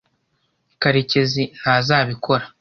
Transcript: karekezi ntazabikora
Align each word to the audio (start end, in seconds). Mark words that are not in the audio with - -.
karekezi 0.81 1.43
ntazabikora 1.59 2.45